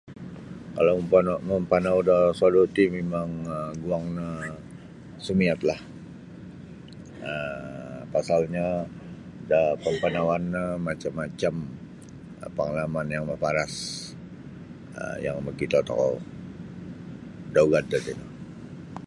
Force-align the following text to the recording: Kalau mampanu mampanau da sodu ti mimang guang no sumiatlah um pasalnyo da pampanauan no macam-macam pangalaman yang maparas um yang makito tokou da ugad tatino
Kalau 0.75 0.93
mampanu 1.03 1.33
mampanau 1.49 1.97
da 2.09 2.17
sodu 2.39 2.61
ti 2.75 2.83
mimang 2.95 3.31
guang 3.83 4.05
no 4.17 4.27
sumiatlah 5.25 5.79
um 7.31 7.99
pasalnyo 8.13 8.69
da 9.49 9.59
pampanauan 9.83 10.43
no 10.55 10.63
macam-macam 10.87 11.53
pangalaman 12.57 13.13
yang 13.15 13.25
maparas 13.31 13.73
um 14.99 15.15
yang 15.25 15.37
makito 15.45 15.79
tokou 15.89 16.13
da 17.53 17.59
ugad 17.65 17.85
tatino 17.91 18.25